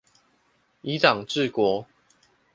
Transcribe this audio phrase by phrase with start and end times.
[0.81, 1.85] 以黨治國